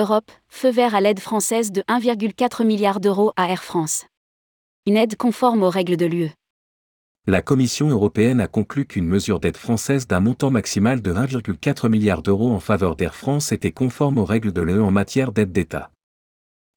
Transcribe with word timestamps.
Europe, 0.00 0.30
feu 0.48 0.70
vert 0.70 0.94
à 0.94 1.00
l'aide 1.02 1.20
française 1.20 1.72
de 1.72 1.82
1,4 1.82 2.64
milliard 2.64 3.00
d'euros 3.00 3.32
à 3.36 3.50
Air 3.50 3.62
France. 3.62 4.06
Une 4.86 4.96
aide 4.96 5.16
conforme 5.16 5.62
aux 5.62 5.68
règles 5.68 5.98
de 5.98 6.06
l'UE. 6.06 6.30
La 7.26 7.42
Commission 7.42 7.90
européenne 7.90 8.40
a 8.40 8.46
conclu 8.46 8.86
qu'une 8.86 9.06
mesure 9.06 9.40
d'aide 9.40 9.58
française 9.58 10.06
d'un 10.06 10.20
montant 10.20 10.50
maximal 10.50 11.02
de 11.02 11.12
1,4 11.12 11.90
milliard 11.90 12.22
d'euros 12.22 12.50
en 12.50 12.60
faveur 12.60 12.96
d'Air 12.96 13.14
France 13.14 13.52
était 13.52 13.72
conforme 13.72 14.16
aux 14.16 14.24
règles 14.24 14.52
de 14.52 14.62
l'UE 14.62 14.80
en 14.80 14.90
matière 14.90 15.32
d'aide 15.32 15.52
d'État. 15.52 15.90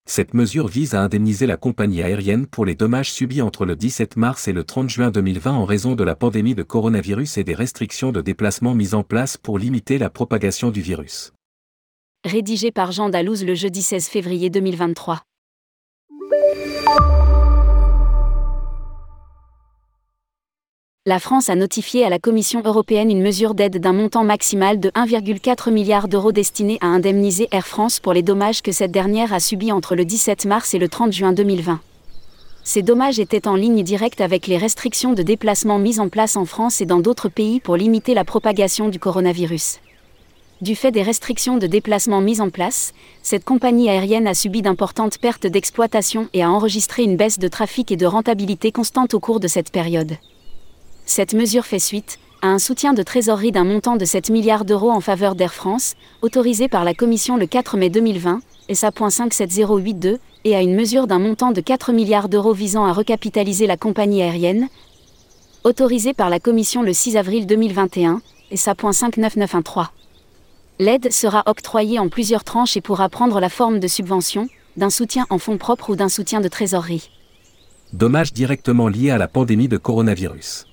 Cette 0.06 0.34
mesure 0.34 0.68
vise 0.68 0.94
à 0.94 1.02
indemniser 1.02 1.48
la 1.48 1.56
compagnie 1.56 2.04
aérienne 2.04 2.46
pour 2.46 2.66
les 2.66 2.76
dommages 2.76 3.14
subis 3.14 3.42
entre 3.42 3.66
le 3.66 3.78
17 3.78 4.18
mars 4.18 4.50
et 4.50 4.54
le 4.54 4.66
30 4.66 4.90
juin 4.90 5.12
2020 5.12 5.54
en 5.54 5.64
raison 5.64 5.96
de 5.96 6.04
la 6.04 6.16
pandémie 6.16 6.56
de 6.56 6.64
coronavirus 6.64 7.38
et 7.38 7.46
des 7.46 7.56
restrictions 7.56 8.12
de 8.12 8.20
déplacement 8.20 8.76
mises 8.76 8.96
en 8.96 9.04
place 9.04 9.38
pour 9.38 9.58
limiter 9.58 9.98
la 9.98 10.10
propagation 10.10 10.72
du 10.72 10.82
virus. 10.82 11.32
Rédigé 12.26 12.72
par 12.72 12.94
Jean 12.94 13.10
Dalouse 13.10 13.44
le 13.44 13.54
jeudi 13.54 13.82
16 13.82 14.08
février 14.08 14.50
2023. 14.50 15.24
la 21.06 21.20
France 21.20 21.50
a 21.50 21.56
notifié 21.56 22.06
à 22.06 22.10
la 22.10 22.18
Commission 22.18 22.62
européenne 22.64 23.12
une 23.12 23.22
mesure 23.22 23.56
d'aide 23.56 23.78
d'un 23.78 23.92
montant 23.92 24.24
maximal 24.24 24.80
de 24.80 24.90
1,4 24.92 25.70
milliard 25.70 26.08
d'euros 26.08 26.32
destinée 26.32 26.78
à 26.80 26.86
indemniser 26.86 27.50
Air 27.52 27.68
France 27.68 28.00
pour 28.00 28.14
les 28.14 28.24
dommages 28.24 28.62
que 28.62 28.72
cette 28.72 28.92
dernière 28.92 29.34
a 29.34 29.42
subis 29.42 29.74
entre 29.74 29.98
le 29.98 30.06
17 30.06 30.46
mars 30.46 30.74
et 30.74 30.80
le 30.80 30.88
30 30.88 31.12
juin 31.12 31.34
2020. 31.34 31.82
Ces 32.64 32.84
dommages 32.84 33.20
étaient 33.20 33.50
en 33.50 33.58
ligne 33.58 33.84
directe 33.84 34.22
avec 34.22 34.48
les 34.48 34.58
restrictions 34.58 35.12
de 35.12 35.24
déplacement 35.24 35.78
mises 35.78 36.00
en 36.00 36.08
place 36.08 36.38
en 36.38 36.46
France 36.46 36.80
et 36.80 36.86
dans 36.86 37.02
d'autres 37.02 37.28
pays 37.28 37.60
pour 37.60 37.76
limiter 37.76 38.14
la 38.14 38.24
propagation 38.24 38.88
du 38.88 38.98
coronavirus. 38.98 39.82
Du 40.64 40.78
fait 40.78 40.94
des 40.94 41.04
restrictions 41.04 41.58
de 41.58 41.68
déplacement 41.68 42.22
mises 42.22 42.40
en 42.40 42.50
place, 42.50 42.94
cette 43.22 43.44
compagnie 43.44 43.90
aérienne 43.90 44.28
a 44.28 44.34
subi 44.34 44.62
d'importantes 44.62 45.18
pertes 45.18 45.46
d'exploitation 45.46 46.30
et 46.32 46.42
a 46.42 46.50
enregistré 46.50 47.04
une 47.04 47.18
baisse 47.18 47.38
de 47.38 47.50
trafic 47.50 47.92
et 47.92 47.98
de 47.98 48.06
rentabilité 48.06 48.72
constante 48.72 49.14
au 49.14 49.20
cours 49.20 49.42
de 49.42 49.50
cette 49.50 49.74
période. 49.74 50.14
Cette 51.06 51.34
mesure 51.34 51.66
fait 51.66 51.80
suite 51.80 52.18
à 52.42 52.48
un 52.48 52.60
soutien 52.60 52.94
de 52.94 53.04
trésorerie 53.04 53.52
d'un 53.52 53.66
montant 53.66 53.98
de 53.98 54.06
7 54.06 54.30
milliards 54.30 54.64
d'euros 54.64 54.90
en 54.90 55.02
faveur 55.02 55.36
d'Air 55.36 55.54
France, 55.54 55.96
autorisé 56.22 56.70
par 56.70 56.86
la 56.86 56.94
Commission 56.94 57.36
le 57.36 57.46
4 57.46 57.76
mai 57.76 57.90
2020, 57.90 58.40
SA.57082, 58.70 60.20
et 60.46 60.56
à 60.56 60.62
une 60.62 60.76
mesure 60.76 61.08
d'un 61.08 61.20
montant 61.20 61.52
de 61.52 61.60
4 61.60 61.92
milliards 61.92 62.30
d'euros 62.30 62.54
visant 62.54 62.86
à 62.86 62.94
recapitaliser 62.94 63.68
la 63.68 63.76
compagnie 63.76 64.22
aérienne, 64.22 64.70
autorisée 65.66 66.14
par 66.14 66.30
la 66.30 66.40
Commission 66.40 66.84
le 66.84 66.94
6 66.94 67.18
avril 67.18 67.48
2021, 67.48 68.22
SA.59913. 68.54 70.03
L'aide 70.80 71.12
sera 71.12 71.44
octroyée 71.46 72.00
en 72.00 72.10
plusieurs 72.10 72.44
tranches 72.44 72.78
et 72.78 72.82
pourra 72.82 73.10
prendre 73.10 73.40
la 73.40 73.50
forme 73.50 73.80
de 73.80 73.88
subventions, 73.88 74.50
d'un 74.76 74.90
soutien 74.90 75.26
en 75.30 75.38
fonds 75.38 75.58
propres 75.58 75.92
ou 75.92 75.96
d'un 75.96 76.10
soutien 76.10 76.42
de 76.42 76.48
trésorerie. 76.48 77.10
Dommages 77.94 78.34
directement 78.34 78.88
liés 78.88 79.12
à 79.12 79.18
la 79.18 79.28
pandémie 79.28 79.68
de 79.68 79.78
coronavirus 79.78 80.66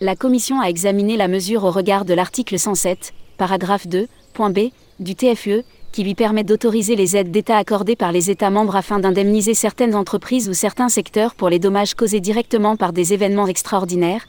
la 0.00 0.16
Commission 0.16 0.60
a 0.60 0.66
examiné 0.66 1.16
la 1.16 1.28
mesure 1.28 1.64
au 1.64 1.70
regard 1.70 2.04
de 2.04 2.14
l'article 2.14 2.58
107, 2.58 3.14
paragraphe 3.38 3.86
2, 3.86 4.06
point 4.32 4.50
B, 4.50 4.70
du 4.98 5.14
TFUE, 5.14 5.62
qui 5.92 6.02
lui 6.02 6.14
permet 6.14 6.44
d'autoriser 6.44 6.96
les 6.96 7.16
aides 7.16 7.30
d'État 7.30 7.56
accordées 7.56 7.96
par 7.96 8.10
les 8.10 8.30
États 8.30 8.50
membres 8.50 8.74
afin 8.76 8.98
d'indemniser 8.98 9.54
certaines 9.54 9.94
entreprises 9.94 10.48
ou 10.48 10.52
certains 10.52 10.88
secteurs 10.88 11.34
pour 11.34 11.48
les 11.48 11.60
dommages 11.60 11.94
causés 11.94 12.20
directement 12.20 12.76
par 12.76 12.92
des 12.92 13.14
événements 13.14 13.46
extraordinaires, 13.46 14.26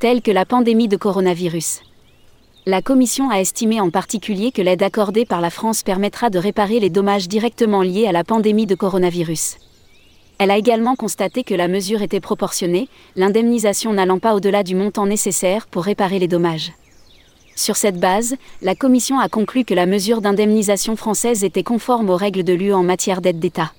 tels 0.00 0.20
que 0.20 0.32
la 0.32 0.44
pandémie 0.44 0.88
de 0.88 0.96
coronavirus. 0.96 1.80
La 2.68 2.82
Commission 2.82 3.30
a 3.30 3.36
estimé 3.36 3.80
en 3.80 3.90
particulier 3.90 4.50
que 4.50 4.60
l'aide 4.60 4.82
accordée 4.82 5.24
par 5.24 5.40
la 5.40 5.50
France 5.50 5.84
permettra 5.84 6.30
de 6.30 6.40
réparer 6.40 6.80
les 6.80 6.90
dommages 6.90 7.28
directement 7.28 7.80
liés 7.80 8.08
à 8.08 8.12
la 8.12 8.24
pandémie 8.24 8.66
de 8.66 8.74
coronavirus. 8.74 9.58
Elle 10.38 10.50
a 10.50 10.58
également 10.58 10.96
constaté 10.96 11.44
que 11.44 11.54
la 11.54 11.68
mesure 11.68 12.02
était 12.02 12.18
proportionnée, 12.18 12.88
l'indemnisation 13.14 13.92
n'allant 13.92 14.18
pas 14.18 14.34
au-delà 14.34 14.64
du 14.64 14.74
montant 14.74 15.06
nécessaire 15.06 15.68
pour 15.68 15.84
réparer 15.84 16.18
les 16.18 16.26
dommages. 16.26 16.72
Sur 17.54 17.76
cette 17.76 18.00
base, 18.00 18.34
la 18.62 18.74
Commission 18.74 19.20
a 19.20 19.28
conclu 19.28 19.64
que 19.64 19.72
la 19.72 19.86
mesure 19.86 20.20
d'indemnisation 20.20 20.96
française 20.96 21.44
était 21.44 21.62
conforme 21.62 22.10
aux 22.10 22.16
règles 22.16 22.42
de 22.42 22.52
l'UE 22.52 22.74
en 22.74 22.82
matière 22.82 23.20
d'aide 23.20 23.38
d'État. 23.38 23.70